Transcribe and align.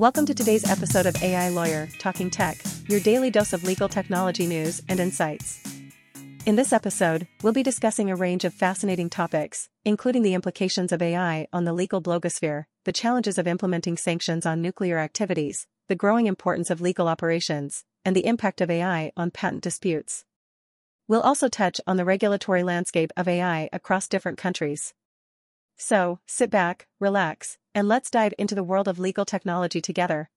Welcome 0.00 0.24
to 0.24 0.34
today's 0.34 0.66
episode 0.66 1.04
of 1.04 1.22
AI 1.22 1.50
Lawyer 1.50 1.86
Talking 1.98 2.30
Tech, 2.30 2.56
your 2.88 3.00
daily 3.00 3.30
dose 3.30 3.52
of 3.52 3.64
legal 3.64 3.86
technology 3.86 4.46
news 4.46 4.80
and 4.88 4.98
insights. 4.98 5.62
In 6.46 6.56
this 6.56 6.72
episode, 6.72 7.28
we'll 7.42 7.52
be 7.52 7.62
discussing 7.62 8.08
a 8.10 8.16
range 8.16 8.46
of 8.46 8.54
fascinating 8.54 9.10
topics, 9.10 9.68
including 9.84 10.22
the 10.22 10.32
implications 10.32 10.90
of 10.90 11.02
AI 11.02 11.48
on 11.52 11.64
the 11.64 11.74
legal 11.74 12.00
blogosphere, 12.00 12.64
the 12.86 12.94
challenges 12.94 13.36
of 13.36 13.46
implementing 13.46 13.98
sanctions 13.98 14.46
on 14.46 14.62
nuclear 14.62 14.96
activities, 14.98 15.66
the 15.88 15.94
growing 15.94 16.24
importance 16.24 16.70
of 16.70 16.80
legal 16.80 17.06
operations, 17.06 17.84
and 18.02 18.16
the 18.16 18.24
impact 18.24 18.62
of 18.62 18.70
AI 18.70 19.12
on 19.18 19.30
patent 19.30 19.62
disputes. 19.62 20.24
We'll 21.08 21.20
also 21.20 21.46
touch 21.46 21.78
on 21.86 21.98
the 21.98 22.06
regulatory 22.06 22.62
landscape 22.62 23.12
of 23.18 23.28
AI 23.28 23.68
across 23.70 24.08
different 24.08 24.38
countries. 24.38 24.94
So, 25.82 26.18
sit 26.26 26.50
back, 26.50 26.88
relax, 27.00 27.56
and 27.74 27.88
let's 27.88 28.10
dive 28.10 28.34
into 28.38 28.54
the 28.54 28.62
world 28.62 28.86
of 28.86 28.98
legal 28.98 29.24
technology 29.24 29.80
together. 29.80 30.28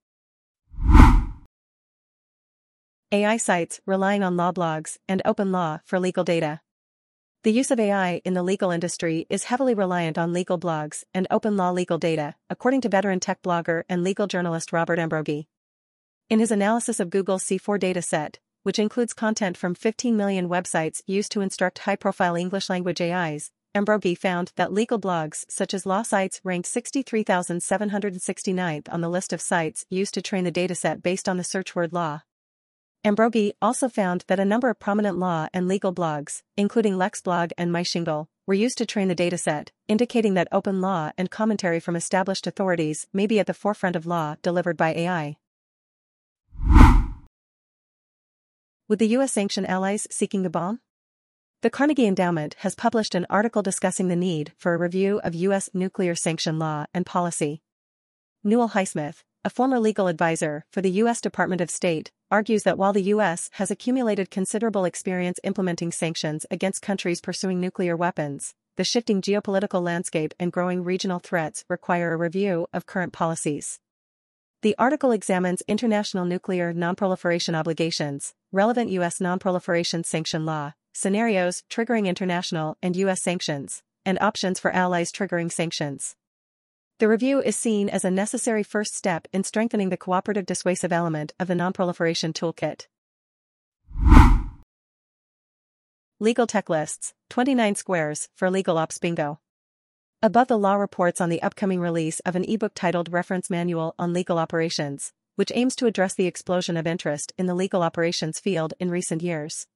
AI 3.11 3.35
sites 3.35 3.81
relying 3.85 4.23
on 4.23 4.37
law 4.37 4.53
blogs 4.53 4.99
and 5.05 5.21
open 5.25 5.51
law 5.51 5.79
for 5.83 5.99
legal 5.99 6.23
data. 6.23 6.61
The 7.43 7.51
use 7.51 7.71
of 7.71 7.79
AI 7.79 8.21
in 8.23 8.35
the 8.35 8.41
legal 8.41 8.71
industry 8.71 9.27
is 9.29 9.43
heavily 9.43 9.73
reliant 9.73 10.17
on 10.17 10.31
legal 10.31 10.57
blogs 10.57 11.03
and 11.13 11.27
open 11.29 11.57
law 11.57 11.71
legal 11.71 11.97
data, 11.97 12.35
according 12.49 12.79
to 12.79 12.89
veteran 12.89 13.19
tech 13.19 13.41
blogger 13.41 13.83
and 13.89 14.01
legal 14.01 14.27
journalist 14.27 14.71
Robert 14.71 14.97
Ambrogi. 14.97 15.47
In 16.29 16.39
his 16.39 16.51
analysis 16.51 17.01
of 17.01 17.09
Google's 17.09 17.43
C4 17.43 17.77
dataset, 17.77 18.37
which 18.63 18.79
includes 18.79 19.11
content 19.11 19.57
from 19.57 19.75
15 19.75 20.15
million 20.15 20.47
websites 20.47 21.01
used 21.05 21.33
to 21.33 21.41
instruct 21.41 21.79
high-profile 21.79 22.37
English 22.37 22.69
language 22.69 23.01
AIs, 23.01 23.51
Ambrogi 23.75 24.15
found 24.15 24.51
that 24.55 24.71
legal 24.71 24.99
blogs 24.99 25.45
such 25.49 25.73
as 25.73 25.83
LawSites 25.83 26.39
ranked 26.43 26.69
63,769th 26.69 28.87
on 28.93 29.01
the 29.01 29.09
list 29.09 29.33
of 29.33 29.41
sites 29.41 29.83
used 29.89 30.13
to 30.13 30.21
train 30.21 30.43
the 30.43 30.51
dataset 30.51 31.01
based 31.01 31.27
on 31.27 31.37
the 31.37 31.43
search 31.43 31.75
word 31.75 31.91
law. 31.91 32.21
Ambrogi 33.03 33.51
also 33.63 33.89
found 33.89 34.25
that 34.27 34.39
a 34.39 34.45
number 34.45 34.69
of 34.69 34.79
prominent 34.79 35.17
law 35.17 35.47
and 35.55 35.67
legal 35.67 35.91
blogs, 35.91 36.43
including 36.55 36.93
LexBlog 36.93 37.51
and 37.57 37.71
MyShingle, 37.71 38.27
were 38.45 38.53
used 38.53 38.77
to 38.77 38.85
train 38.85 39.07
the 39.07 39.15
dataset, 39.15 39.69
indicating 39.87 40.35
that 40.35 40.49
open 40.51 40.79
law 40.79 41.09
and 41.17 41.31
commentary 41.31 41.79
from 41.79 41.95
established 41.95 42.45
authorities 42.45 43.07
may 43.11 43.25
be 43.25 43.39
at 43.39 43.47
the 43.47 43.55
forefront 43.55 43.95
of 43.95 44.05
law 44.05 44.35
delivered 44.43 44.77
by 44.77 44.93
AI. 44.93 45.37
Would 48.87 48.99
the 48.99 49.07
U.S. 49.07 49.31
sanction 49.31 49.65
allies 49.65 50.05
seeking 50.11 50.43
the 50.43 50.51
bomb? 50.51 50.79
The 51.63 51.69
Carnegie 51.69 52.07
Endowment 52.07 52.55
has 52.59 52.75
published 52.75 53.15
an 53.15 53.25
article 53.29 53.61
discussing 53.61 54.09
the 54.09 54.17
need 54.17 54.51
for 54.57 54.73
a 54.73 54.77
review 54.77 55.21
of 55.23 55.33
U.S. 55.33 55.69
nuclear 55.73 56.13
sanction 56.13 56.59
law 56.59 56.87
and 56.93 57.05
policy. 57.05 57.61
Newell 58.43 58.71
Highsmith, 58.71 59.23
a 59.45 59.49
former 59.49 59.79
legal 59.79 60.07
advisor 60.07 60.65
for 60.73 60.81
the 60.81 60.91
U.S. 60.91 61.21
Department 61.21 61.61
of 61.61 61.69
State, 61.69 62.11
argues 62.29 62.63
that 62.63 62.77
while 62.77 62.91
the 62.91 63.03
U.S. 63.13 63.49
has 63.53 63.71
accumulated 63.71 64.29
considerable 64.29 64.83
experience 64.83 65.39
implementing 65.45 65.93
sanctions 65.93 66.45
against 66.51 66.81
countries 66.81 67.21
pursuing 67.21 67.61
nuclear 67.61 67.95
weapons, 67.95 68.53
the 68.75 68.83
shifting 68.83 69.21
geopolitical 69.21 69.81
landscape 69.81 70.33
and 70.37 70.51
growing 70.51 70.83
regional 70.83 71.19
threats 71.19 71.63
require 71.69 72.11
a 72.11 72.17
review 72.17 72.67
of 72.73 72.85
current 72.85 73.13
policies. 73.13 73.79
The 74.63 74.75
article 74.77 75.13
examines 75.13 75.63
international 75.69 76.25
nuclear 76.25 76.73
nonproliferation 76.73 77.55
obligations, 77.55 78.33
relevant 78.51 78.89
U.S. 78.89 79.19
nonproliferation 79.19 80.05
sanction 80.05 80.45
law, 80.45 80.73
scenarios 80.93 81.63
triggering 81.69 82.05
international 82.05 82.77
and 82.81 82.95
U.S. 82.95 83.21
sanctions, 83.21 83.83
and 84.05 84.17
options 84.21 84.59
for 84.59 84.71
allies 84.71 85.11
triggering 85.11 85.51
sanctions. 85.51 86.15
The 86.99 87.07
review 87.07 87.41
is 87.41 87.57
seen 87.57 87.89
as 87.89 88.05
a 88.05 88.11
necessary 88.11 88.63
first 88.63 88.95
step 88.95 89.27
in 89.33 89.43
strengthening 89.43 89.89
the 89.89 89.97
cooperative 89.97 90.45
dissuasive 90.45 90.93
element 90.93 91.33
of 91.39 91.47
the 91.47 91.55
nonproliferation 91.55 92.31
toolkit. 92.33 92.87
Legal 96.19 96.47
Tech 96.47 96.69
Lists 96.69 97.13
29 97.31 97.75
Squares 97.75 98.29
for 98.35 98.49
Legal 98.49 98.77
Ops 98.77 98.99
Bingo. 98.99 99.39
Above 100.21 100.47
the 100.47 100.57
law 100.57 100.75
reports 100.75 101.19
on 101.19 101.27
the 101.27 101.41
upcoming 101.41 101.81
release 101.81 102.21
of 102.21 102.35
an 102.37 102.45
ebook 102.45 102.73
titled 102.75 103.11
Reference 103.11 103.49
Manual 103.49 103.95
on 103.99 104.13
Legal 104.13 104.37
Operations, 104.37 105.11
which 105.35 105.51
aims 105.55 105.75
to 105.75 105.87
address 105.87 106.13
the 106.13 106.27
explosion 106.27 106.77
of 106.77 106.87
interest 106.87 107.33
in 107.37 107.47
the 107.47 107.55
legal 107.55 107.81
operations 107.81 108.39
field 108.39 108.73
in 108.79 108.89
recent 108.89 109.21
years. 109.21 109.67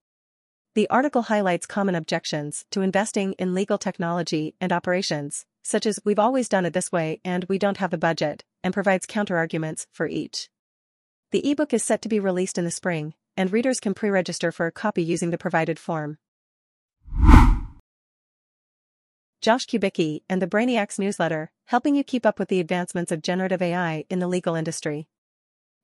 The 0.78 0.92
article 0.92 1.24
highlights 1.24 1.66
common 1.66 1.96
objections 1.96 2.64
to 2.70 2.84
investing 2.84 3.34
in 3.40 3.56
legal 3.56 3.80
technology 3.80 4.54
and 4.62 4.72
operations, 4.72 5.48
such 5.64 5.88
as 5.88 6.00
we've 6.06 6.20
always 6.20 6.48
done 6.48 6.68
it 6.68 6.74
this 6.74 6.92
way 6.92 7.20
and 7.26 7.44
we 7.46 7.58
don't 7.58 7.78
have 7.78 7.90
the 7.90 7.98
budget, 7.98 8.44
and 8.64 8.76
provides 8.76 9.08
counterarguments 9.08 9.88
for 9.92 10.06
each. 10.06 10.52
The 11.32 11.50
ebook 11.50 11.74
is 11.74 11.84
set 11.84 12.04
to 12.04 12.10
be 12.10 12.20
released 12.20 12.60
in 12.60 12.64
the 12.64 12.70
spring, 12.70 13.16
and 13.36 13.52
readers 13.52 13.80
can 13.80 13.96
pre-register 13.96 14.52
for 14.52 14.68
a 14.68 14.72
copy 14.72 15.02
using 15.04 15.32
the 15.32 15.38
provided 15.40 15.80
form. 15.80 16.20
Josh 19.42 19.66
Kubicki 19.66 20.22
and 20.30 20.44
the 20.44 20.48
Brainyacts 20.48 21.00
newsletter, 21.00 21.50
helping 21.66 21.96
you 21.96 22.04
keep 22.04 22.24
up 22.24 22.38
with 22.38 22.50
the 22.50 22.60
advancements 22.60 23.12
of 23.12 23.24
generative 23.24 23.64
AI 23.64 24.06
in 24.12 24.20
the 24.20 24.28
legal 24.28 24.54
industry. 24.54 25.08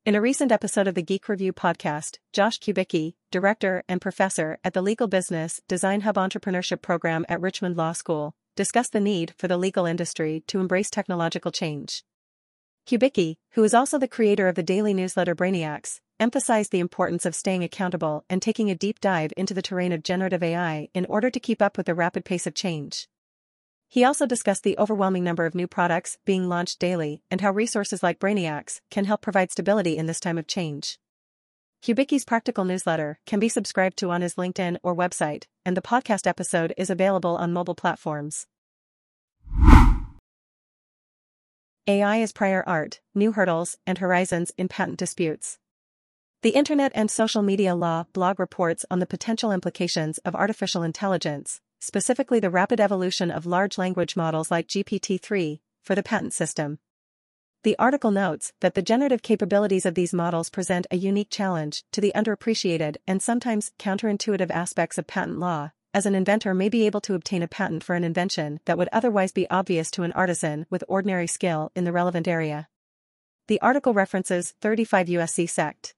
In 0.06 0.16
a 0.16 0.22
recent 0.22 0.52
episode 0.52 0.86
of 0.86 0.96
the 0.96 1.02
Geek 1.02 1.30
Review 1.30 1.54
podcast, 1.54 2.18
Josh 2.34 2.60
Kubicki, 2.60 3.14
director 3.32 3.86
and 3.88 4.02
professor 4.02 4.60
at 4.62 4.74
the 4.74 4.82
Legal 4.82 5.08
Business 5.08 5.62
Design 5.70 6.02
Hub 6.02 6.16
Entrepreneurship 6.16 6.82
Program 6.82 7.26
at 7.30 7.40
Richmond 7.40 7.78
Law 7.78 7.94
School, 7.94 8.36
discussed 8.58 8.92
the 8.92 9.00
need 9.00 9.34
for 9.38 9.48
the 9.48 9.56
legal 9.56 9.86
industry 9.86 10.44
to 10.48 10.60
embrace 10.60 10.90
technological 10.90 11.54
change. 11.54 12.04
Kubicki, 12.86 13.36
who 13.52 13.64
is 13.64 13.74
also 13.74 13.98
the 13.98 14.10
creator 14.10 14.50
of 14.50 14.56
the 14.56 14.62
daily 14.62 14.94
newsletter 14.94 15.36
Brainyacts, 15.36 16.02
emphasized 16.20 16.74
the 16.74 16.82
importance 16.82 17.26
of 17.26 17.34
staying 17.34 17.64
accountable 17.64 18.26
and 18.30 18.42
taking 18.42 18.70
a 18.70 18.76
deep 18.76 19.00
dive 19.00 19.32
into 19.38 19.54
the 19.54 19.62
terrain 19.62 19.94
of 19.94 20.04
generative 20.04 20.44
AI 20.44 20.90
in 20.94 21.06
order 21.06 21.30
to 21.30 21.40
keep 21.40 21.62
up 21.62 21.78
with 21.78 21.86
the 21.86 21.96
rapid 21.96 22.26
pace 22.26 22.46
of 22.46 22.54
change. 22.54 23.08
He 23.94 24.04
also 24.04 24.26
discussed 24.26 24.64
the 24.64 24.76
overwhelming 24.80 25.24
number 25.24 25.46
of 25.46 25.54
new 25.54 25.68
products 25.68 26.18
being 26.26 26.50
launched 26.50 26.80
daily 26.80 27.22
and 27.30 27.42
how 27.42 27.52
resources 27.52 28.02
like 28.02 28.18
Brainyacts 28.18 28.82
can 28.90 29.06
help 29.06 29.22
provide 29.22 29.52
stability 29.52 29.98
in 29.98 30.08
this 30.08 30.20
time 30.20 30.40
of 30.40 30.48
change. 30.48 30.98
Kubicki's 31.84 32.26
practical 32.26 32.66
newsletter 32.66 33.20
can 33.28 33.40
be 33.40 33.50
subscribed 33.50 33.98
to 33.98 34.10
on 34.10 34.24
his 34.24 34.34
LinkedIn 34.34 34.78
or 34.82 34.96
website, 34.96 35.44
and 35.64 35.78
the 35.78 35.82
podcast 35.84 36.26
episode 36.26 36.74
is 36.76 36.90
available 36.90 37.36
on 37.36 37.54
mobile 37.54 37.76
platforms. 37.76 38.48
AI 41.86 42.18
is 42.18 42.34
prior 42.34 42.64
art, 42.66 43.00
new 43.14 43.34
hurdles 43.34 43.78
and 43.86 44.00
horizons 44.00 44.52
in 44.58 44.70
patent 44.70 44.98
disputes. 44.98 45.60
The 46.42 46.56
Internet 46.56 46.94
and 46.96 47.12
Social 47.12 47.44
Media 47.44 47.76
Law 47.76 48.06
blog 48.12 48.40
reports 48.40 48.88
on 48.90 48.98
the 48.98 49.06
potential 49.06 49.52
implications 49.52 50.18
of 50.26 50.34
artificial 50.34 50.82
intelligence, 50.82 51.62
specifically 51.84 52.40
the 52.40 52.50
rapid 52.50 52.80
evolution 52.80 53.30
of 53.30 53.46
large 53.46 53.78
language 53.78 54.16
models 54.16 54.50
like 54.50 54.70
GPT-3, 54.70 55.60
for 55.84 55.96
the 55.96 56.02
patent 56.02 56.32
system. 56.32 56.80
The 57.64 57.78
article 57.78 58.12
notes 58.12 58.54
that 58.62 58.74
the 58.74 58.82
generative 58.82 59.22
capabilities 59.22 59.86
of 59.86 59.94
these 59.94 60.14
models 60.14 60.50
present 60.50 60.88
a 60.92 60.96
unique 60.96 61.30
challenge 61.30 61.84
to 61.92 62.00
the 62.00 62.14
underappreciated 62.16 62.96
and 63.06 63.22
sometimes 63.22 63.72
counterintuitive 63.78 64.50
aspects 64.50 64.98
of 64.98 65.08
patent 65.08 65.40
law, 65.40 65.72
as 65.94 66.06
an 66.06 66.16
inventor 66.16 66.54
may 66.54 66.70
be 66.70 66.86
able 66.86 67.02
to 67.02 67.16
obtain 67.16 67.44
a 67.44 67.50
patent 67.50 67.84
for 67.84 67.96
an 67.96 68.06
invention 68.06 68.62
that 68.64 68.78
would 68.78 68.90
otherwise 68.94 69.34
be 69.34 69.50
obvious 69.50 69.92
to 69.92 70.04
an 70.04 70.14
artisan 70.14 70.66
with 70.70 70.86
ordinary 70.88 71.28
skill 71.28 71.70
in 71.76 71.84
the 71.84 71.92
relevant 71.92 72.30
area. 72.30 72.70
The 73.48 73.60
article 73.62 73.94
references 73.94 74.56
35 74.62 75.08
USC 75.08 75.50
Sect. 75.50 75.96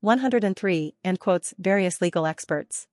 103 0.00 0.94
and 1.02 1.18
quotes 1.18 1.54
various 1.58 2.02
legal 2.02 2.26
experts. 2.26 2.86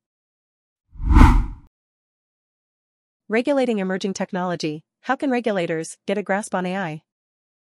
Regulating 3.28 3.80
emerging 3.80 4.14
technology, 4.14 4.84
how 5.02 5.16
can 5.16 5.32
regulators 5.32 5.98
get 6.06 6.16
a 6.16 6.22
grasp 6.22 6.54
on 6.54 6.64
AI? 6.64 7.02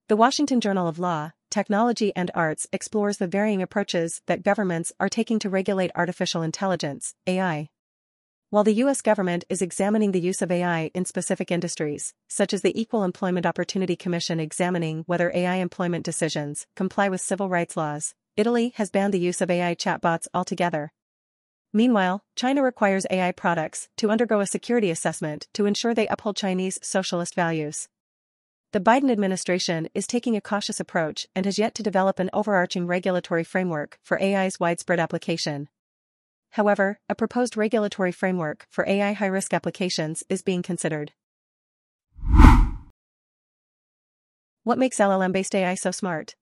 The 0.06 0.14
Washington 0.14 0.61
Journal 0.61 0.87
of 0.87 1.00
Law, 1.00 1.32
Technology 1.50 2.12
and 2.14 2.31
Arts 2.37 2.69
explores 2.73 3.17
the 3.17 3.26
varying 3.26 3.61
approaches 3.61 4.23
that 4.29 4.44
governments 4.44 4.93
are 5.00 5.08
taking 5.08 5.41
to 5.41 5.50
regulate 5.50 5.91
artificial 5.97 6.43
intelligence, 6.43 7.17
AI. 7.26 7.69
While 8.50 8.62
the 8.62 8.75
U.S. 8.75 9.02
government 9.02 9.43
is 9.49 9.61
examining 9.61 10.12
the 10.12 10.20
use 10.20 10.41
of 10.41 10.52
AI 10.52 10.93
in 10.94 11.05
specific 11.05 11.50
industries, 11.50 12.14
such 12.29 12.55
as 12.55 12.62
the 12.62 12.81
Equal 12.81 13.03
Employment 13.03 13.44
Opportunity 13.44 13.96
Commission 13.96 14.38
examining 14.38 15.03
whether 15.08 15.32
AI 15.35 15.56
employment 15.56 16.05
decisions 16.05 16.69
comply 16.76 17.08
with 17.08 17.20
civil 17.20 17.49
rights 17.49 17.76
laws, 17.76 18.14
Italy 18.37 18.73
has 18.76 18.93
banned 18.93 19.12
the 19.12 19.19
use 19.19 19.41
of 19.41 19.50
AI 19.50 19.75
chatbots 19.75 20.29
altogether, 20.32 20.93
Meanwhile, 21.72 22.25
China 22.34 22.62
requires 22.62 23.06
AI 23.11 23.31
products 23.31 23.88
to 23.99 24.11
undergo 24.11 24.40
a 24.40 24.46
security 24.46 24.90
assessment 24.90 25.46
to 25.55 25.67
ensure 25.67 25.94
they 25.94 26.08
uphold 26.08 26.37
Chinese 26.37 26.81
socialist 26.82 27.34
values. 27.34 27.88
The 28.72 28.81
Biden 28.81 29.11
administration 29.11 29.88
is 29.94 30.06
taking 30.06 30.37
a 30.37 30.40
cautious 30.40 30.81
approach 30.81 31.26
and 31.34 31.44
has 31.44 31.58
yet 31.58 31.75
to 31.76 31.82
develop 31.82 32.19
an 32.19 32.31
overarching 32.32 32.87
regulatory 32.87 33.44
framework 33.44 33.99
for 34.02 34.20
AI's 34.20 34.58
widespread 34.58 34.99
application. 34.99 35.69
However, 36.50 36.99
a 37.08 37.14
proposed 37.14 37.56
regulatory 37.56 38.11
framework 38.11 38.67
for 38.69 38.84
AI 38.88 39.12
high-risk 39.12 39.55
applications 39.55 40.25
is 40.28 40.43
being 40.43 40.62
considered. 40.62 41.12
What 44.64 44.78
makes 44.78 44.99
LLM-based 44.99 45.55
AI 45.55 45.75
so 45.75 45.90
smart? 45.93 46.34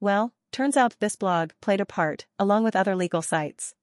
Well, 0.00 0.32
turns 0.52 0.76
out 0.76 0.96
this 1.00 1.16
blog 1.16 1.52
played 1.60 1.80
a 1.80 1.86
part, 1.86 2.26
along 2.38 2.64
with 2.64 2.76
other 2.76 2.94
legal 2.94 3.22
sites. 3.22 3.74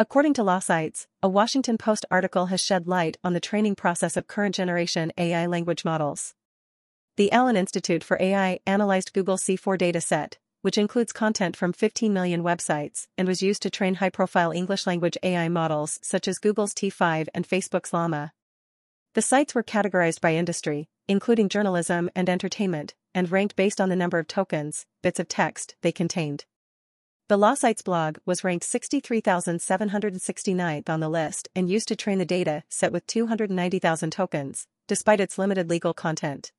According 0.00 0.32
to 0.32 0.42
LawSites, 0.42 1.06
a 1.22 1.28
Washington 1.28 1.76
Post 1.76 2.06
article 2.10 2.46
has 2.46 2.62
shed 2.62 2.88
light 2.88 3.18
on 3.22 3.34
the 3.34 3.38
training 3.38 3.74
process 3.74 4.16
of 4.16 4.26
current 4.26 4.54
generation 4.54 5.12
AI 5.18 5.44
language 5.44 5.84
models. 5.84 6.32
The 7.18 7.30
Allen 7.32 7.54
Institute 7.54 8.02
for 8.02 8.16
AI 8.18 8.60
analyzed 8.66 9.12
Google 9.12 9.36
C4 9.36 9.76
dataset, 9.76 10.36
which 10.62 10.78
includes 10.78 11.12
content 11.12 11.54
from 11.54 11.74
15 11.74 12.14
million 12.14 12.42
websites 12.42 13.08
and 13.18 13.28
was 13.28 13.42
used 13.42 13.60
to 13.60 13.68
train 13.68 13.96
high-profile 13.96 14.52
English 14.52 14.86
language 14.86 15.18
AI 15.22 15.50
models 15.50 15.98
such 16.00 16.26
as 16.26 16.38
Google's 16.38 16.72
T5 16.72 17.28
and 17.34 17.46
Facebook's 17.46 17.92
Llama. 17.92 18.32
The 19.12 19.20
sites 19.20 19.54
were 19.54 19.62
categorized 19.62 20.22
by 20.22 20.34
industry, 20.34 20.88
including 21.08 21.50
journalism 21.50 22.08
and 22.16 22.30
entertainment, 22.30 22.94
and 23.14 23.30
ranked 23.30 23.54
based 23.54 23.82
on 23.82 23.90
the 23.90 23.96
number 23.96 24.18
of 24.18 24.28
tokens, 24.28 24.86
bits 25.02 25.20
of 25.20 25.28
text, 25.28 25.76
they 25.82 25.92
contained. 25.92 26.46
The 27.30 27.38
LawSites 27.38 27.82
blog 27.84 28.18
was 28.26 28.42
ranked 28.42 28.66
63,769th 28.66 30.88
on 30.88 30.98
the 30.98 31.08
list 31.08 31.48
and 31.54 31.70
used 31.70 31.86
to 31.86 31.94
train 31.94 32.18
the 32.18 32.24
data 32.24 32.64
set 32.68 32.90
with 32.90 33.06
290,000 33.06 34.10
tokens, 34.10 34.66
despite 34.88 35.20
its 35.20 35.38
limited 35.38 35.70
legal 35.70 35.94
content. 35.94 36.50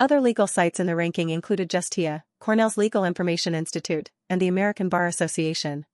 Other 0.00 0.20
legal 0.20 0.48
sites 0.48 0.80
in 0.80 0.88
the 0.88 0.96
ranking 0.96 1.30
included 1.30 1.70
Justia, 1.70 2.24
Cornell's 2.40 2.76
Legal 2.76 3.04
Information 3.04 3.54
Institute, 3.54 4.10
and 4.28 4.42
the 4.42 4.48
American 4.48 4.88
Bar 4.88 5.06
Association. 5.06 5.86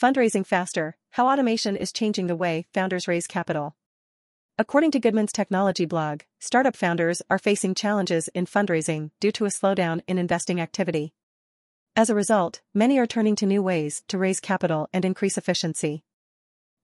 Fundraising 0.00 0.46
faster, 0.46 0.96
how 1.10 1.26
automation 1.26 1.74
is 1.74 1.90
changing 1.90 2.28
the 2.28 2.36
way 2.36 2.66
founders 2.72 3.08
raise 3.08 3.26
capital. 3.26 3.74
According 4.58 4.92
to 4.92 5.00
Goodman's 5.00 5.32
technology 5.32 5.84
blog, 5.84 6.22
startup 6.38 6.74
founders 6.74 7.20
are 7.28 7.38
facing 7.38 7.74
challenges 7.74 8.28
in 8.28 8.46
fundraising 8.46 9.10
due 9.20 9.30
to 9.32 9.44
a 9.44 9.48
slowdown 9.48 10.00
in 10.08 10.16
investing 10.16 10.62
activity. 10.62 11.12
As 11.94 12.08
a 12.08 12.14
result, 12.14 12.62
many 12.72 12.98
are 12.98 13.06
turning 13.06 13.36
to 13.36 13.44
new 13.44 13.62
ways 13.62 14.02
to 14.08 14.16
raise 14.16 14.40
capital 14.40 14.88
and 14.94 15.04
increase 15.04 15.36
efficiency. 15.36 16.04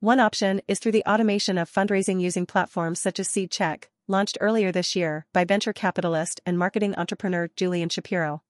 One 0.01 0.21
option 0.21 0.61
is 0.69 0.81
through 0.81 0.93
the 0.93 1.05
automation 1.07 1.57
of 1.57 1.73
fundraising 1.73 2.21
using 2.21 2.45
platforms 2.45 3.01
such 3.01 3.19
as 3.19 3.29
SeedCheck, 3.31 3.85
launched 4.07 4.37
earlier 4.43 4.71
this 4.71 4.95
year 4.95 5.25
by 5.33 5.47
venture 5.47 5.73
capitalist 5.73 6.43
and 6.45 6.59
marketing 6.59 6.95
entrepreneur 6.99 7.49
Julian 7.57 7.89
Shapiro. 7.89 8.43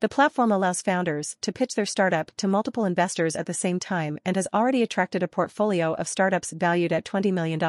The 0.00 0.08
platform 0.08 0.52
allows 0.52 0.80
founders 0.80 1.36
to 1.42 1.52
pitch 1.52 1.74
their 1.74 1.84
startup 1.84 2.32
to 2.38 2.48
multiple 2.48 2.86
investors 2.86 3.36
at 3.36 3.44
the 3.44 3.52
same 3.52 3.78
time 3.78 4.18
and 4.24 4.36
has 4.36 4.48
already 4.54 4.82
attracted 4.82 5.22
a 5.22 5.28
portfolio 5.28 5.92
of 5.92 6.08
startups 6.08 6.52
valued 6.52 6.94
at 6.94 7.04
$20 7.04 7.30
million. 7.30 7.60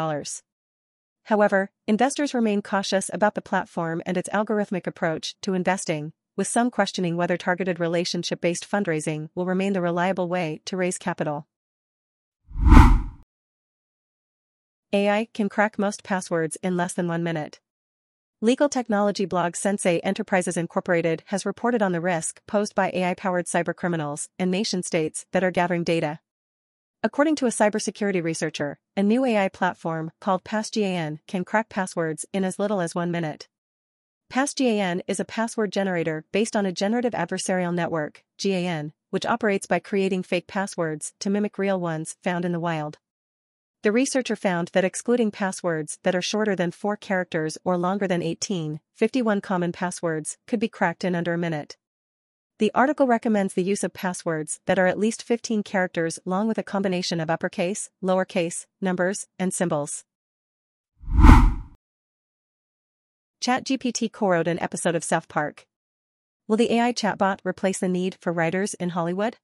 However, 1.29 1.69
investors 1.85 2.33
remain 2.33 2.63
cautious 2.63 3.11
about 3.13 3.35
the 3.35 3.41
platform 3.43 4.01
and 4.03 4.17
its 4.17 4.29
algorithmic 4.29 4.87
approach 4.87 5.35
to 5.43 5.53
investing, 5.53 6.11
with 6.35 6.47
some 6.47 6.71
questioning 6.71 7.17
whether 7.17 7.37
targeted 7.37 7.79
relationship 7.79 8.41
based 8.41 8.67
fundraising 8.67 9.29
will 9.35 9.45
remain 9.45 9.73
the 9.73 9.81
reliable 9.81 10.27
way 10.27 10.59
to 10.65 10.75
raise 10.75 10.97
capital. 10.97 11.45
AI 14.91 15.27
can 15.31 15.49
crack 15.49 15.77
most 15.77 16.03
passwords 16.03 16.57
in 16.63 16.75
less 16.75 16.93
than 16.93 17.07
one 17.07 17.23
minute. 17.23 17.59
Legal 18.41 18.67
technology 18.67 19.25
blog 19.25 19.55
Sensei 19.55 19.99
Enterprises 19.99 20.57
Incorporated 20.57 21.21
has 21.27 21.45
reported 21.45 21.83
on 21.83 21.91
the 21.91 22.01
risk 22.01 22.41
posed 22.47 22.73
by 22.73 22.89
AI-powered 22.91 23.45
cybercriminals 23.45 24.29
and 24.39 24.49
nation-states 24.49 25.27
that 25.31 25.43
are 25.43 25.51
gathering 25.51 25.83
data. 25.83 26.21
According 27.01 27.38
to 27.38 27.46
a 27.46 27.50
cybersecurity 27.50 28.22
researcher, 28.22 28.78
a 28.98 29.04
new 29.04 29.24
AI 29.24 29.48
platform 29.48 30.12
called 30.19 30.44
PassGAN 30.44 31.19
can 31.28 31.46
crack 31.46 31.69
passwords 31.69 32.25
in 32.34 32.44
as 32.44 32.60
little 32.60 32.81
as 32.81 32.94
one 32.94 33.10
minute. 33.10 33.48
PassGAN 34.30 35.00
is 35.07 35.18
a 35.18 35.24
password 35.24 35.72
generator 35.72 36.25
based 36.34 36.57
on 36.57 36.66
a 36.66 36.74
generative 36.74 37.13
adversarial 37.13 37.74
network, 37.74 38.25
GAN, 38.38 38.92
which 39.12 39.25
operates 39.25 39.66
by 39.66 39.80
creating 39.80 40.24
fake 40.24 40.46
passwords 40.46 41.13
to 41.19 41.30
mimic 41.30 41.57
real 41.57 41.80
ones 41.80 42.18
found 42.22 42.44
in 42.44 42.51
the 42.51 42.60
wild. 42.60 42.98
The 43.81 43.94
researcher 43.94 44.36
found 44.36 44.72
that 44.74 44.84
excluding 44.84 45.31
passwords 45.31 46.00
that 46.04 46.16
are 46.16 46.22
shorter 46.22 46.54
than 46.54 46.72
4 46.72 46.98
characters 46.98 47.57
or 47.63 47.78
longer 47.78 48.10
than 48.10 48.22
18, 48.22 48.81
51 48.96 49.40
common 49.40 49.72
passwords 49.72 50.38
could 50.48 50.60
be 50.60 50.68
cracked 50.68 51.06
in 51.06 51.16
under 51.16 51.34
a 51.34 51.38
minute. 51.38 51.78
The 52.59 52.71
article 52.75 53.07
recommends 53.07 53.53
the 53.53 53.63
use 53.63 53.85
of 53.85 53.94
passwords 53.94 54.59
that 54.65 54.77
are 54.77 54.85
at 54.85 55.00
least 55.00 55.23
15 55.23 55.63
characters 55.63 56.19
long 56.25 56.45
with 56.45 56.57
a 56.57 56.63
combination 56.63 57.21
of 57.21 57.29
uppercase, 57.29 57.89
lowercase, 58.03 58.65
numbers, 58.81 59.27
and 59.39 59.53
symbols. 59.53 60.03
ChatGPT 63.41 64.11
co-wrote 64.11 64.50
an 64.50 64.59
episode 64.59 64.94
of 64.94 65.06
South 65.06 65.29
Park. 65.29 65.67
Will 66.50 66.57
the 66.57 66.73
AI 66.73 66.91
chatbot 66.91 67.39
replace 67.45 67.79
the 67.79 67.88
need 67.88 68.17
for 68.19 68.33
writers 68.33 68.73
in 68.73 68.89
Hollywood? 68.89 69.38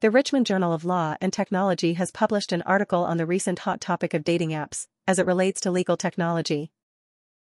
The 0.00 0.10
Richmond 0.10 0.46
Journal 0.46 0.72
of 0.72 0.82
Law 0.82 1.16
and 1.20 1.34
Technology 1.34 1.92
has 1.94 2.10
published 2.10 2.52
an 2.52 2.62
article 2.62 3.04
on 3.04 3.18
the 3.18 3.26
recent 3.26 3.58
hot 3.58 3.82
topic 3.82 4.14
of 4.14 4.24
dating 4.24 4.52
apps, 4.52 4.86
as 5.06 5.18
it 5.18 5.26
relates 5.26 5.60
to 5.60 5.70
legal 5.70 5.98
technology. 5.98 6.72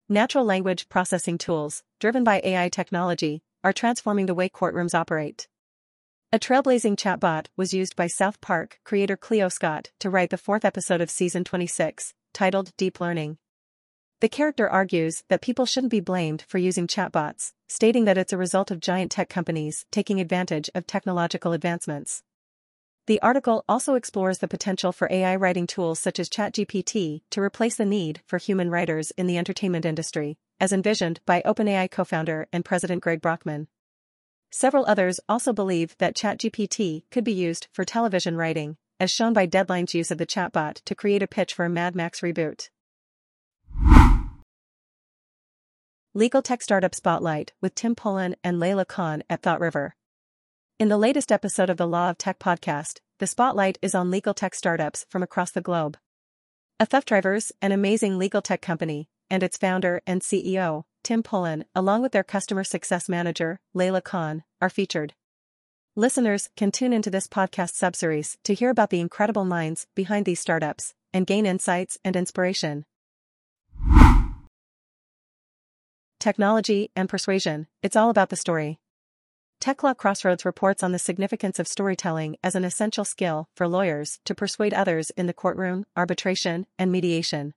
Natural 0.07 0.45
language 0.45 0.87
processing 0.87 1.37
tools, 1.37 1.83
driven 1.99 2.23
by 2.23 2.39
AI 2.45 2.69
technology, 2.69 3.41
are 3.65 3.73
transforming 3.73 4.27
the 4.27 4.35
way 4.35 4.47
courtrooms 4.47 4.93
operate. 4.93 5.47
A 6.31 6.37
trailblazing 6.37 6.97
chatbot 6.97 7.47
was 7.57 7.73
used 7.73 7.95
by 7.95 8.05
South 8.05 8.39
Park 8.39 8.79
creator 8.83 9.17
Cleo 9.17 9.49
Scott 9.49 9.89
to 9.99 10.09
write 10.09 10.29
the 10.29 10.37
fourth 10.37 10.63
episode 10.63 11.01
of 11.01 11.09
season 11.09 11.43
26, 11.43 12.13
titled 12.31 12.71
Deep 12.77 12.99
Learning. 12.99 13.39
The 14.21 14.29
character 14.29 14.69
argues 14.69 15.23
that 15.29 15.41
people 15.41 15.65
shouldn't 15.65 15.89
be 15.89 15.99
blamed 15.99 16.45
for 16.47 16.59
using 16.59 16.85
chatbots, 16.85 17.53
stating 17.67 18.05
that 18.05 18.19
it's 18.19 18.31
a 18.31 18.37
result 18.37 18.69
of 18.69 18.79
giant 18.79 19.11
tech 19.11 19.29
companies 19.29 19.85
taking 19.91 20.21
advantage 20.21 20.69
of 20.75 20.85
technological 20.85 21.51
advancements. 21.51 22.21
The 23.07 23.21
article 23.21 23.65
also 23.67 23.95
explores 23.95 24.39
the 24.39 24.47
potential 24.47 24.91
for 24.91 25.07
AI 25.11 25.35
writing 25.35 25.65
tools 25.65 25.99
such 25.99 26.19
as 26.19 26.29
ChatGPT 26.29 27.21
to 27.31 27.41
replace 27.41 27.77
the 27.77 27.85
need 27.85 28.21
for 28.27 28.37
human 28.37 28.69
writers 28.69 29.11
in 29.17 29.25
the 29.25 29.39
entertainment 29.39 29.85
industry, 29.85 30.37
as 30.59 30.73
envisioned 30.73 31.19
by 31.25 31.41
OpenAI 31.45 31.89
co-founder 31.89 32.47
and 32.51 32.65
president 32.65 33.01
Greg 33.01 33.21
Brockman. 33.21 33.67
Several 34.51 34.85
others 34.85 35.19
also 35.27 35.51
believe 35.51 35.97
that 35.97 36.15
ChatGPT 36.15 37.03
could 37.11 37.23
be 37.23 37.33
used 37.33 37.67
for 37.73 37.83
television 37.83 38.37
writing, 38.37 38.77
as 38.99 39.11
shown 39.11 39.33
by 39.33 39.45
Deadline's 39.45 39.93
use 39.93 40.11
of 40.11 40.17
the 40.17 40.25
chatbot 40.25 40.81
to 40.85 40.95
create 40.95 41.21
a 41.21 41.27
pitch 41.27 41.53
for 41.53 41.65
a 41.65 41.69
Mad 41.69 41.95
Max 41.95 42.21
reboot. 42.21 42.69
Legal 46.13 46.41
Tech 46.41 46.61
Startup 46.61 46.95
Spotlight 46.95 47.51
with 47.59 47.75
Tim 47.75 47.93
Pullan 47.93 48.35
and 48.41 48.57
Layla 48.57 48.87
Khan 48.87 49.23
at 49.29 49.41
ThoughtRiver. 49.41 49.91
In 50.79 50.87
the 50.87 50.97
latest 50.97 51.31
episode 51.31 51.69
of 51.69 51.75
the 51.75 51.87
Law 51.87 52.09
of 52.09 52.17
Tech 52.17 52.39
podcast, 52.39 52.99
the 53.19 53.27
spotlight 53.27 53.77
is 53.81 53.93
on 53.93 54.11
legal 54.11 54.33
tech 54.33 54.55
startups 54.55 55.05
from 55.09 55.23
across 55.23 55.51
the 55.51 55.59
globe. 55.59 55.97
A 56.79 56.85
Theft 56.85 57.09
Drivers, 57.09 57.51
an 57.61 57.73
amazing 57.73 58.17
legal 58.17 58.41
tech 58.41 58.61
company, 58.61 59.09
and 59.29 59.43
its 59.43 59.57
founder 59.57 60.01
and 60.05 60.21
CEO, 60.21 60.83
Tim 61.03 61.23
Pullan, 61.23 61.63
along 61.75 62.01
with 62.01 62.11
their 62.11 62.23
customer 62.23 62.63
success 62.63 63.07
manager, 63.07 63.59
Layla 63.75 64.03
Khan, 64.03 64.43
are 64.61 64.69
featured. 64.69 65.13
Listeners 65.95 66.49
can 66.57 66.71
tune 66.71 66.91
into 66.91 67.09
this 67.09 67.27
podcast 67.27 67.73
subseries 67.73 68.37
to 68.43 68.53
hear 68.53 68.69
about 68.69 68.89
the 68.89 68.99
incredible 68.99 69.45
minds 69.45 69.87
behind 69.95 70.25
these 70.25 70.39
startups 70.39 70.93
and 71.13 71.25
gain 71.25 71.45
insights 71.45 71.97
and 72.03 72.15
inspiration. 72.15 72.85
Technology 76.19 76.91
and 76.95 77.07
persuasion, 77.07 77.67
it's 77.83 77.95
all 77.95 78.09
about 78.09 78.29
the 78.29 78.35
story. 78.35 78.79
TechLaw 79.61 79.95
Crossroads 79.95 80.43
reports 80.43 80.83
on 80.83 80.91
the 80.91 80.99
significance 80.99 81.59
of 81.59 81.67
storytelling 81.67 82.35
as 82.43 82.55
an 82.55 82.65
essential 82.65 83.05
skill 83.05 83.47
for 83.55 83.67
lawyers 83.67 84.19
to 84.25 84.35
persuade 84.35 84.73
others 84.73 85.11
in 85.11 85.27
the 85.27 85.33
courtroom, 85.33 85.85
arbitration, 85.95 86.67
and 86.77 86.91
mediation. 86.91 87.53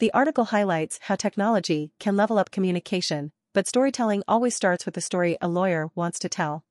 The 0.00 0.14
article 0.14 0.44
highlights 0.44 1.00
how 1.02 1.16
technology 1.16 1.90
can 1.98 2.16
level 2.16 2.38
up 2.38 2.52
communication, 2.52 3.32
but 3.52 3.66
storytelling 3.66 4.22
always 4.28 4.54
starts 4.54 4.86
with 4.86 4.94
the 4.94 5.00
story 5.00 5.36
a 5.40 5.48
lawyer 5.48 5.88
wants 5.96 6.20
to 6.20 6.28
tell. 6.28 6.64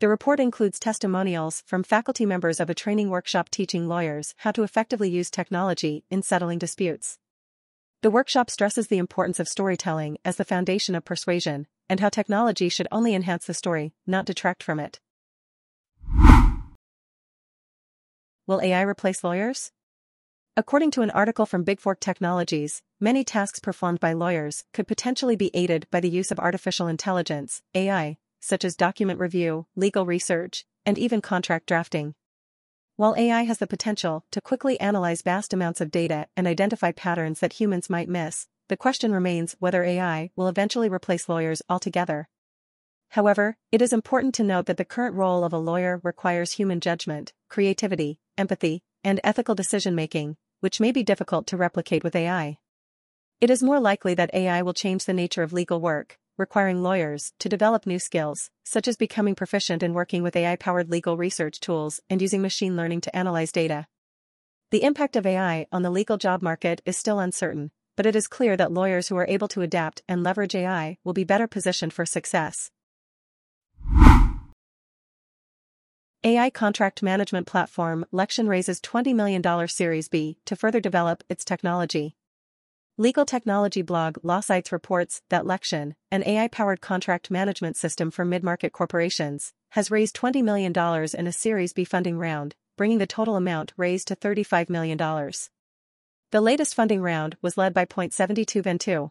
The 0.00 0.08
report 0.08 0.38
includes 0.38 0.78
testimonials 0.78 1.62
from 1.64 1.82
faculty 1.82 2.26
members 2.26 2.60
of 2.60 2.68
a 2.68 2.74
training 2.74 3.08
workshop 3.08 3.48
teaching 3.48 3.88
lawyers 3.88 4.34
how 4.38 4.50
to 4.50 4.64
effectively 4.64 5.08
use 5.08 5.30
technology 5.30 6.04
in 6.10 6.22
settling 6.22 6.58
disputes. 6.58 7.18
The 8.02 8.10
workshop 8.10 8.50
stresses 8.50 8.88
the 8.88 8.98
importance 8.98 9.40
of 9.40 9.48
storytelling 9.48 10.18
as 10.22 10.36
the 10.36 10.44
foundation 10.44 10.94
of 10.94 11.06
persuasion, 11.06 11.68
and 11.88 12.00
how 12.00 12.10
technology 12.10 12.68
should 12.68 12.88
only 12.92 13.14
enhance 13.14 13.46
the 13.46 13.54
story, 13.54 13.94
not 14.06 14.26
detract 14.26 14.62
from 14.62 14.78
it. 14.78 15.00
Will 18.46 18.60
AI 18.60 18.82
replace 18.82 19.24
lawyers? 19.24 19.72
According 20.54 20.90
to 20.92 21.00
an 21.00 21.10
article 21.10 21.46
from 21.46 21.64
Big 21.64 21.80
Fork 21.80 21.98
Technologies, 21.98 22.82
many 23.00 23.24
tasks 23.24 23.58
performed 23.58 24.00
by 24.00 24.12
lawyers 24.12 24.64
could 24.74 24.86
potentially 24.86 25.34
be 25.34 25.50
aided 25.54 25.86
by 25.90 25.98
the 25.98 26.10
use 26.10 26.30
of 26.30 26.38
artificial 26.38 26.88
intelligence, 26.88 27.62
AI, 27.74 28.18
such 28.38 28.62
as 28.62 28.76
document 28.76 29.18
review, 29.18 29.66
legal 29.76 30.04
research, 30.04 30.66
and 30.84 30.98
even 30.98 31.22
contract 31.22 31.64
drafting. 31.64 32.14
While 32.96 33.16
AI 33.16 33.44
has 33.44 33.60
the 33.60 33.66
potential 33.66 34.26
to 34.30 34.42
quickly 34.42 34.78
analyze 34.78 35.22
vast 35.22 35.54
amounts 35.54 35.80
of 35.80 35.90
data 35.90 36.26
and 36.36 36.46
identify 36.46 36.92
patterns 36.92 37.40
that 37.40 37.54
humans 37.54 37.88
might 37.88 38.10
miss, 38.10 38.46
the 38.68 38.76
question 38.76 39.10
remains 39.10 39.56
whether 39.58 39.82
AI 39.82 40.32
will 40.36 40.48
eventually 40.48 40.90
replace 40.90 41.30
lawyers 41.30 41.62
altogether. 41.70 42.28
However, 43.08 43.56
it 43.70 43.80
is 43.80 43.94
important 43.94 44.34
to 44.34 44.44
note 44.44 44.66
that 44.66 44.76
the 44.76 44.84
current 44.84 45.14
role 45.14 45.44
of 45.44 45.54
a 45.54 45.58
lawyer 45.58 46.02
requires 46.04 46.52
human 46.52 46.80
judgment, 46.80 47.32
creativity, 47.48 48.18
empathy, 48.36 48.82
and 49.04 49.18
ethical 49.24 49.54
decision-making, 49.54 50.36
which 50.62 50.78
may 50.78 50.92
be 50.92 51.02
difficult 51.02 51.44
to 51.44 51.56
replicate 51.56 52.04
with 52.04 52.14
AI. 52.14 52.56
It 53.40 53.50
is 53.50 53.64
more 53.64 53.80
likely 53.80 54.14
that 54.14 54.32
AI 54.32 54.62
will 54.62 54.72
change 54.72 55.04
the 55.04 55.12
nature 55.12 55.42
of 55.42 55.52
legal 55.52 55.80
work, 55.80 56.18
requiring 56.38 56.84
lawyers 56.84 57.32
to 57.40 57.48
develop 57.48 57.84
new 57.84 57.98
skills, 57.98 58.48
such 58.62 58.86
as 58.86 58.96
becoming 58.96 59.34
proficient 59.34 59.82
in 59.82 59.92
working 59.92 60.22
with 60.22 60.36
AI-powered 60.36 60.88
legal 60.88 61.16
research 61.16 61.58
tools 61.58 61.98
and 62.08 62.22
using 62.22 62.40
machine 62.40 62.76
learning 62.76 63.00
to 63.00 63.16
analyze 63.16 63.50
data. 63.50 63.88
The 64.70 64.84
impact 64.84 65.16
of 65.16 65.26
AI 65.26 65.66
on 65.72 65.82
the 65.82 65.90
legal 65.90 66.16
job 66.16 66.42
market 66.42 66.80
is 66.86 66.96
still 66.96 67.18
uncertain, 67.18 67.72
but 67.96 68.06
it 68.06 68.14
is 68.14 68.28
clear 68.28 68.56
that 68.56 68.70
lawyers 68.70 69.08
who 69.08 69.16
are 69.16 69.26
able 69.28 69.48
to 69.48 69.62
adapt 69.62 70.02
and 70.08 70.22
leverage 70.22 70.54
AI 70.54 70.96
will 71.02 71.12
be 71.12 71.24
better 71.24 71.48
positioned 71.48 71.92
for 71.92 72.06
success. 72.06 72.70
AI 76.24 76.50
contract 76.50 77.02
management 77.02 77.48
platform 77.48 78.04
Lexion 78.12 78.46
raises 78.46 78.80
$20 78.80 79.12
million 79.12 79.42
Series 79.66 80.08
B 80.08 80.38
to 80.44 80.54
further 80.54 80.78
develop 80.78 81.24
its 81.28 81.44
technology. 81.44 82.14
Legal 82.96 83.24
technology 83.24 83.82
blog 83.82 84.18
LawSites 84.22 84.70
reports 84.70 85.22
that 85.30 85.42
Lexion, 85.42 85.94
an 86.12 86.22
AI-powered 86.24 86.80
contract 86.80 87.28
management 87.28 87.76
system 87.76 88.12
for 88.12 88.24
mid-market 88.24 88.72
corporations, 88.72 89.52
has 89.70 89.90
raised 89.90 90.14
$20 90.14 90.44
million 90.44 90.72
in 91.12 91.26
a 91.26 91.32
Series 91.32 91.72
B 91.72 91.84
funding 91.84 92.16
round, 92.18 92.54
bringing 92.76 92.98
the 92.98 93.06
total 93.06 93.34
amount 93.34 93.72
raised 93.76 94.06
to 94.06 94.14
$35 94.14 94.70
million. 94.70 94.96
The 96.30 96.40
latest 96.40 96.76
funding 96.76 97.02
round 97.02 97.36
was 97.42 97.58
led 97.58 97.74
by 97.74 97.84
Point72 97.84 98.62
Ventu. 98.62 99.10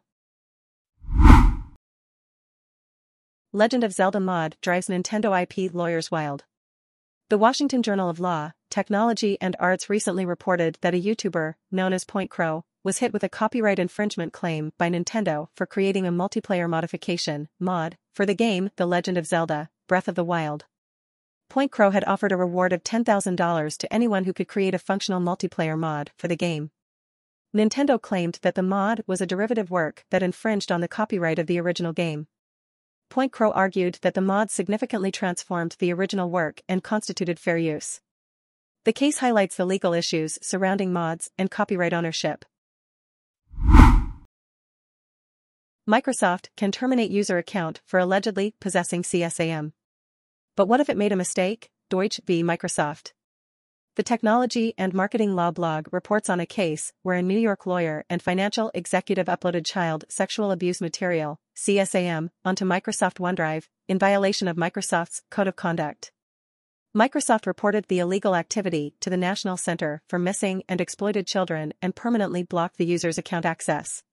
Legend 3.51 3.83
of 3.83 3.91
Zelda 3.91 4.21
mod 4.21 4.55
drives 4.61 4.87
Nintendo 4.87 5.41
IP 5.41 5.73
lawyers 5.73 6.09
wild. 6.09 6.45
The 7.31 7.37
Washington 7.37 7.81
Journal 7.81 8.09
of 8.09 8.19
Law, 8.19 8.51
Technology 8.69 9.37
and 9.39 9.55
Arts 9.57 9.89
recently 9.89 10.25
reported 10.25 10.77
that 10.81 10.93
a 10.93 11.01
YouTuber, 11.01 11.53
known 11.71 11.93
as 11.93 12.03
PointCrow, 12.03 12.63
was 12.83 12.97
hit 12.97 13.13
with 13.13 13.23
a 13.23 13.29
copyright 13.29 13.79
infringement 13.79 14.33
claim 14.33 14.73
by 14.77 14.89
Nintendo 14.89 15.47
for 15.55 15.65
creating 15.65 16.05
a 16.05 16.11
multiplayer 16.11 16.69
modification, 16.69 17.47
mod, 17.57 17.97
for 18.13 18.25
the 18.25 18.35
game 18.35 18.69
The 18.75 18.85
Legend 18.85 19.17
of 19.17 19.25
Zelda, 19.25 19.69
Breath 19.87 20.09
of 20.09 20.15
the 20.15 20.25
Wild. 20.25 20.65
PointCrow 21.49 21.93
had 21.93 22.03
offered 22.03 22.33
a 22.33 22.35
reward 22.35 22.73
of 22.73 22.83
$10,000 22.83 23.77
to 23.77 23.93
anyone 23.93 24.25
who 24.25 24.33
could 24.33 24.49
create 24.49 24.75
a 24.75 24.77
functional 24.77 25.21
multiplayer 25.21 25.79
mod 25.79 26.11
for 26.17 26.27
the 26.27 26.35
game. 26.35 26.71
Nintendo 27.55 27.97
claimed 28.01 28.39
that 28.41 28.55
the 28.55 28.61
mod 28.61 29.05
was 29.07 29.21
a 29.21 29.25
derivative 29.25 29.71
work 29.71 30.03
that 30.09 30.21
infringed 30.21 30.69
on 30.69 30.81
the 30.81 30.89
copyright 30.89 31.39
of 31.39 31.47
the 31.47 31.61
original 31.61 31.93
game. 31.93 32.27
PointCrow 33.11 33.51
argued 33.53 33.99
that 34.03 34.13
the 34.13 34.21
mod 34.21 34.49
significantly 34.49 35.11
transformed 35.11 35.75
the 35.79 35.91
original 35.91 36.29
work 36.29 36.61
and 36.69 36.81
constituted 36.81 37.37
fair 37.37 37.57
use. 37.57 37.99
The 38.85 38.93
case 38.93 39.17
highlights 39.17 39.57
the 39.57 39.65
legal 39.65 39.93
issues 39.93 40.39
surrounding 40.41 40.93
mods 40.93 41.29
and 41.37 41.51
copyright 41.51 41.93
ownership. 41.93 42.45
Microsoft 45.87 46.47
can 46.55 46.71
terminate 46.71 47.11
user 47.11 47.37
account 47.37 47.81
for 47.85 47.99
allegedly 47.99 48.55
possessing 48.61 49.03
CSAM. 49.03 49.73
But 50.55 50.67
what 50.67 50.79
if 50.79 50.89
it 50.89 50.97
made 50.97 51.11
a 51.11 51.17
mistake? 51.17 51.69
Deutsch 51.89 52.21
v. 52.25 52.43
Microsoft. 52.43 53.11
The 53.97 54.03
Technology 54.03 54.73
and 54.77 54.93
Marketing 54.93 55.35
Law 55.35 55.51
blog 55.51 55.91
reports 55.91 56.29
on 56.29 56.39
a 56.39 56.45
case 56.45 56.93
where 57.03 57.17
a 57.17 57.21
New 57.21 57.37
York 57.37 57.65
lawyer 57.65 58.05
and 58.09 58.21
financial 58.21 58.71
executive 58.73 59.25
uploaded 59.25 59.65
child 59.65 60.05
sexual 60.07 60.51
abuse 60.51 60.79
material, 60.79 61.41
CSAM, 61.57 62.29
onto 62.45 62.63
Microsoft 62.63 63.15
OneDrive, 63.19 63.65
in 63.89 63.99
violation 63.99 64.47
of 64.47 64.55
Microsoft's 64.55 65.23
Code 65.29 65.49
of 65.49 65.57
Conduct. 65.57 66.13
Microsoft 66.95 67.45
reported 67.45 67.87
the 67.89 67.99
illegal 67.99 68.33
activity 68.33 68.95
to 69.01 69.09
the 69.09 69.17
National 69.17 69.57
Center 69.57 70.01
for 70.07 70.17
Missing 70.17 70.63
and 70.69 70.79
Exploited 70.79 71.27
Children 71.27 71.73
and 71.81 71.93
permanently 71.93 72.43
blocked 72.43 72.77
the 72.77 72.85
user's 72.85 73.17
account 73.17 73.45
access. 73.45 74.03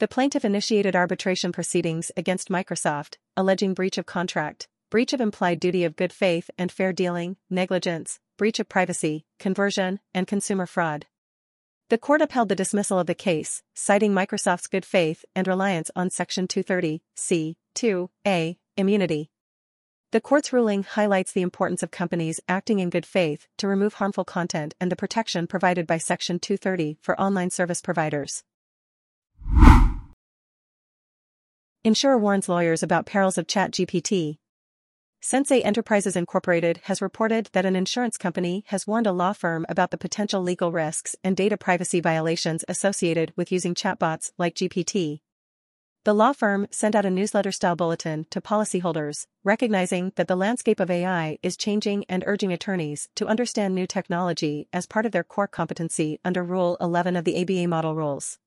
The 0.00 0.08
plaintiff 0.08 0.46
initiated 0.46 0.96
arbitration 0.96 1.52
proceedings 1.52 2.10
against 2.16 2.48
Microsoft, 2.48 3.16
alleging 3.36 3.74
breach 3.74 3.98
of 3.98 4.06
contract, 4.06 4.66
breach 4.88 5.12
of 5.12 5.20
implied 5.20 5.60
duty 5.60 5.84
of 5.84 5.94
good 5.94 6.12
faith 6.12 6.48
and 6.56 6.72
fair 6.72 6.94
dealing, 6.94 7.36
negligence, 7.50 8.18
breach 8.36 8.58
of 8.60 8.68
privacy, 8.68 9.24
conversion, 9.38 10.00
and 10.12 10.26
consumer 10.26 10.66
fraud. 10.66 11.06
The 11.90 11.98
court 11.98 12.22
upheld 12.22 12.48
the 12.48 12.56
dismissal 12.56 12.98
of 12.98 13.06
the 13.06 13.14
case, 13.14 13.62
citing 13.74 14.12
Microsoft's 14.12 14.66
good 14.66 14.84
faith 14.84 15.24
and 15.34 15.46
reliance 15.46 15.90
on 15.94 16.10
Section 16.10 16.48
230, 16.48 17.02
C, 17.14 17.56
2a, 17.74 18.56
immunity. 18.76 19.30
The 20.10 20.20
court's 20.20 20.52
ruling 20.52 20.84
highlights 20.84 21.32
the 21.32 21.42
importance 21.42 21.82
of 21.82 21.90
companies 21.90 22.40
acting 22.48 22.78
in 22.78 22.88
good 22.88 23.04
faith 23.04 23.48
to 23.58 23.68
remove 23.68 23.94
harmful 23.94 24.24
content 24.24 24.74
and 24.80 24.90
the 24.90 24.96
protection 24.96 25.46
provided 25.46 25.86
by 25.86 25.98
Section 25.98 26.38
230 26.38 26.98
for 27.02 27.20
online 27.20 27.50
service 27.50 27.80
providers. 27.80 28.44
Insurer 31.82 32.16
warns 32.16 32.48
lawyers 32.48 32.82
about 32.82 33.04
perils 33.04 33.36
of 33.36 33.46
ChatGPT, 33.46 34.38
Sensei 35.26 35.60
Enterprises 35.62 36.16
Incorporated 36.16 36.80
has 36.84 37.00
reported 37.00 37.48
that 37.54 37.64
an 37.64 37.74
insurance 37.74 38.18
company 38.18 38.62
has 38.66 38.86
warned 38.86 39.06
a 39.06 39.12
law 39.12 39.32
firm 39.32 39.64
about 39.70 39.90
the 39.90 39.96
potential 39.96 40.42
legal 40.42 40.70
risks 40.70 41.16
and 41.24 41.34
data 41.34 41.56
privacy 41.56 41.98
violations 41.98 42.62
associated 42.68 43.32
with 43.34 43.50
using 43.50 43.74
chatbots 43.74 44.32
like 44.36 44.54
GPT. 44.54 45.20
The 46.04 46.12
law 46.12 46.34
firm 46.34 46.66
sent 46.70 46.94
out 46.94 47.06
a 47.06 47.10
newsletter-style 47.10 47.74
bulletin 47.74 48.26
to 48.32 48.42
policyholders, 48.42 49.24
recognizing 49.42 50.12
that 50.16 50.28
the 50.28 50.36
landscape 50.36 50.78
of 50.78 50.90
AI 50.90 51.38
is 51.42 51.56
changing 51.56 52.04
and 52.06 52.22
urging 52.26 52.52
attorneys 52.52 53.08
to 53.14 53.26
understand 53.26 53.74
new 53.74 53.86
technology 53.86 54.68
as 54.74 54.84
part 54.84 55.06
of 55.06 55.12
their 55.12 55.24
core 55.24 55.48
competency 55.48 56.20
under 56.22 56.44
Rule 56.44 56.76
11 56.82 57.16
of 57.16 57.24
the 57.24 57.40
ABA 57.40 57.66
Model 57.66 57.94
Rules. 57.94 58.38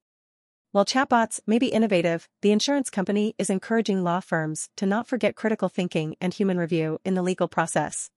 While 0.77 0.85
chatbots 0.85 1.39
may 1.47 1.57
be 1.57 1.69
innovative, 1.69 2.29
the 2.43 2.51
insurance 2.51 2.91
company 2.91 3.33
is 3.39 3.49
encouraging 3.49 4.03
law 4.03 4.19
firms 4.19 4.69
to 4.77 4.85
not 4.85 5.07
forget 5.07 5.35
critical 5.35 5.69
thinking 5.69 6.15
and 6.21 6.31
human 6.31 6.59
review 6.59 6.99
in 7.03 7.15
the 7.15 7.23
legal 7.23 7.47
process. 7.47 8.11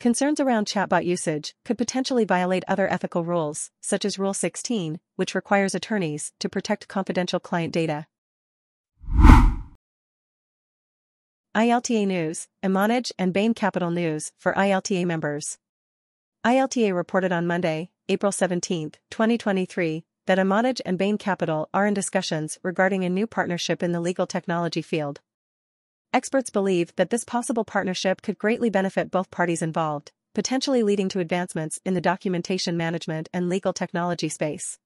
Concerns 0.00 0.40
around 0.40 0.66
chatbot 0.66 1.04
usage 1.04 1.54
could 1.62 1.76
potentially 1.76 2.24
violate 2.24 2.64
other 2.66 2.90
ethical 2.90 3.22
rules, 3.22 3.70
such 3.82 4.06
as 4.06 4.18
Rule 4.18 4.32
16, 4.32 4.98
which 5.16 5.34
requires 5.34 5.74
attorneys 5.74 6.32
to 6.40 6.48
protect 6.48 6.88
confidential 6.88 7.38
client 7.38 7.74
data. 7.74 8.06
ILTA 11.54 12.06
News, 12.06 12.48
iManage 12.64 13.12
and 13.18 13.34
Bain 13.34 13.52
Capital 13.52 13.90
News 13.90 14.32
for 14.38 14.54
ILTA 14.54 15.04
members. 15.04 15.58
ILTA 16.46 16.94
reported 16.94 17.30
on 17.30 17.46
Monday, 17.46 17.90
April 18.08 18.32
17, 18.32 18.92
2023, 19.10 20.06
that 20.26 20.38
iManage 20.38 20.80
and 20.86 20.98
Bain 20.98 21.18
Capital 21.18 21.68
are 21.74 21.86
in 21.86 21.94
discussions 21.94 22.58
regarding 22.62 23.04
a 23.04 23.10
new 23.10 23.26
partnership 23.26 23.82
in 23.82 23.92
the 23.92 24.00
legal 24.00 24.26
technology 24.26 24.82
field. 24.82 25.20
Experts 26.12 26.50
believe 26.50 26.94
that 26.96 27.10
this 27.10 27.24
possible 27.24 27.64
partnership 27.64 28.22
could 28.22 28.38
greatly 28.38 28.70
benefit 28.70 29.10
both 29.10 29.30
parties 29.30 29.62
involved, 29.62 30.12
potentially 30.34 30.82
leading 30.82 31.08
to 31.08 31.20
advancements 31.20 31.80
in 31.84 31.94
the 31.94 32.00
documentation 32.00 32.76
management 32.76 33.28
and 33.32 33.48
legal 33.48 33.72
technology 33.72 34.28
space. 34.28 34.78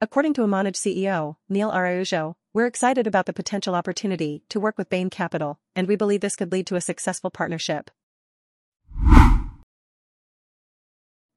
According 0.00 0.34
to 0.34 0.42
iManage 0.42 0.76
CEO, 0.76 1.36
Neil 1.48 1.70
Araujo, 1.70 2.36
we're 2.52 2.66
excited 2.66 3.06
about 3.06 3.26
the 3.26 3.32
potential 3.32 3.74
opportunity 3.74 4.42
to 4.50 4.60
work 4.60 4.76
with 4.76 4.90
Bain 4.90 5.10
Capital, 5.10 5.58
and 5.74 5.88
we 5.88 5.96
believe 5.96 6.20
this 6.20 6.36
could 6.36 6.52
lead 6.52 6.66
to 6.66 6.76
a 6.76 6.80
successful 6.80 7.30
partnership. 7.30 7.90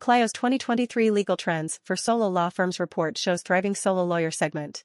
Clio's 0.05 0.33
2023 0.33 1.09
Legal 1.09 1.35
Trends 1.35 1.79
for 1.83 1.95
Solo 1.95 2.27
Law 2.27 2.50
Firms 2.50 2.79
report 2.79 3.17
shows 3.17 3.41
thriving 3.41 3.74
solo 3.74 4.05
lawyer 4.05 4.29
segment. 4.29 4.83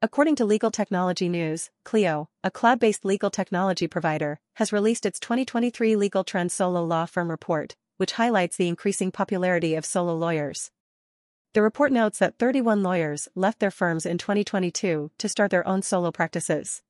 According 0.00 0.36
to 0.36 0.46
Legal 0.46 0.70
Technology 0.70 1.28
News, 1.28 1.68
Clio, 1.84 2.30
a 2.42 2.50
cloud-based 2.50 3.04
legal 3.04 3.28
technology 3.28 3.86
provider, 3.86 4.40
has 4.54 4.72
released 4.72 5.04
its 5.04 5.20
2023 5.20 5.94
Legal 5.94 6.24
Trends 6.24 6.54
Solo 6.54 6.82
Law 6.82 7.04
Firm 7.04 7.30
report, 7.30 7.76
which 7.98 8.12
highlights 8.12 8.56
the 8.56 8.66
increasing 8.66 9.12
popularity 9.12 9.74
of 9.74 9.84
solo 9.84 10.14
lawyers. 10.14 10.70
The 11.52 11.60
report 11.60 11.92
notes 11.92 12.18
that 12.20 12.38
31 12.38 12.82
lawyers 12.82 13.28
left 13.34 13.60
their 13.60 13.70
firms 13.70 14.06
in 14.06 14.16
2022 14.16 15.10
to 15.18 15.28
start 15.28 15.50
their 15.50 15.68
own 15.68 15.82
solo 15.82 16.10
practices. 16.10 16.80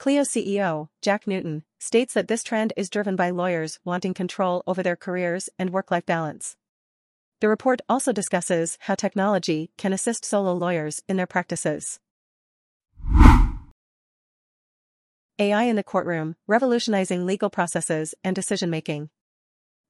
Clio 0.00 0.22
CEO, 0.22 0.88
Jack 1.00 1.28
Newton, 1.28 1.62
states 1.78 2.14
that 2.14 2.26
this 2.26 2.42
trend 2.42 2.72
is 2.76 2.90
driven 2.90 3.14
by 3.14 3.30
lawyers 3.30 3.78
wanting 3.84 4.12
control 4.12 4.64
over 4.66 4.82
their 4.82 4.96
careers 4.96 5.48
and 5.56 5.70
work-life 5.70 6.04
balance. 6.04 6.56
The 7.40 7.48
report 7.48 7.80
also 7.88 8.12
discusses 8.12 8.78
how 8.82 8.94
technology 8.94 9.70
can 9.76 9.92
assist 9.92 10.24
solo 10.24 10.54
lawyers 10.54 11.02
in 11.08 11.16
their 11.16 11.26
practices. 11.26 11.98
AI 15.38 15.64
in 15.64 15.74
the 15.74 15.82
courtroom, 15.82 16.36
revolutionizing 16.46 17.26
legal 17.26 17.50
processes 17.50 18.14
and 18.22 18.36
decision-making. 18.36 19.10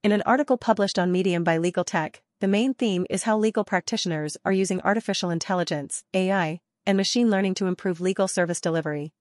In 0.03 0.11
an 0.11 0.23
article 0.25 0.57
published 0.57 0.97
on 0.97 1.11
Medium 1.11 1.43
by 1.43 1.57
Legal 1.57 1.83
Tech, 1.83 2.23
the 2.41 2.47
main 2.47 2.73
theme 2.73 3.05
is 3.09 3.23
how 3.23 3.37
legal 3.37 3.63
practitioners 3.63 4.37
are 4.43 4.51
using 4.51 4.81
artificial 4.81 5.29
intelligence, 5.29 6.03
AI, 6.13 6.61
and 6.85 6.97
machine 6.97 7.29
learning 7.29 7.53
to 7.55 7.67
improve 7.67 8.01
legal 8.01 8.27
service 8.27 8.59
delivery. 8.59 9.13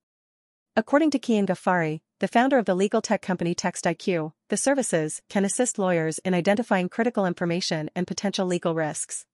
According 0.76 1.11
to 1.11 1.19
Kian 1.19 1.47
Ghaffari, 1.47 2.00
the 2.21 2.28
founder 2.28 2.59
of 2.59 2.64
the 2.64 2.76
legal 2.76 3.02
tech 3.02 3.23
company 3.23 3.54
TextIQ, 3.54 4.33
the 4.49 4.56
services 4.56 5.21
can 5.28 5.44
assist 5.44 5.78
lawyers 5.78 6.21
in 6.21 6.33
identifying 6.33 6.88
critical 6.88 7.26
information 7.26 7.90
and 7.97 8.06
potential 8.06 8.47
legal 8.47 8.75
risks. 8.75 9.26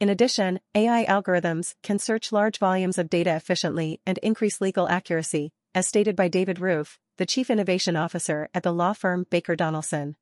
In 0.00 0.10
addition, 0.10 0.60
AI 0.74 1.06
algorithms 1.06 1.74
can 1.82 1.98
search 1.98 2.30
large 2.30 2.58
volumes 2.58 2.98
of 2.98 3.08
data 3.08 3.34
efficiently 3.34 4.00
and 4.04 4.18
increase 4.18 4.60
legal 4.60 4.86
accuracy, 4.86 5.52
as 5.74 5.86
stated 5.86 6.14
by 6.14 6.28
David 6.28 6.60
Roof, 6.60 6.98
the 7.16 7.26
Chief 7.26 7.48
Innovation 7.48 7.96
Officer 7.96 8.50
at 8.52 8.64
the 8.64 8.72
law 8.72 8.92
firm 8.92 9.24
Baker 9.30 9.56
Donelson. 9.56 10.14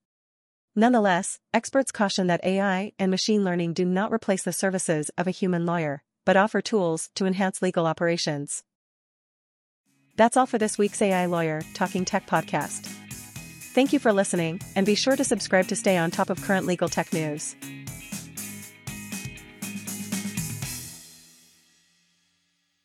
Nonetheless, 0.76 1.40
experts 1.52 1.90
caution 1.90 2.28
that 2.28 2.44
AI 2.44 2.92
and 2.98 3.10
machine 3.10 3.42
learning 3.42 3.72
do 3.72 3.84
not 3.84 4.12
replace 4.12 4.44
the 4.44 4.52
services 4.52 5.10
of 5.18 5.26
a 5.26 5.32
human 5.32 5.66
lawyer, 5.66 6.04
but 6.24 6.36
offer 6.36 6.60
tools 6.60 7.10
to 7.16 7.26
enhance 7.26 7.60
legal 7.60 7.86
operations. 7.86 8.62
That's 10.16 10.36
all 10.36 10.46
for 10.46 10.58
this 10.58 10.78
week's 10.78 11.00
AI 11.00 11.26
Lawyer 11.26 11.62
Talking 11.74 12.04
Tech 12.04 12.26
podcast. 12.26 12.86
Thank 13.74 13.92
you 13.92 13.98
for 13.98 14.12
listening, 14.12 14.60
and 14.76 14.84
be 14.84 14.94
sure 14.94 15.16
to 15.16 15.24
subscribe 15.24 15.66
to 15.68 15.76
stay 15.76 15.96
on 15.96 16.10
top 16.10 16.28
of 16.28 16.42
current 16.42 16.66
legal 16.66 16.88
tech 16.88 17.12
news. 17.12 17.56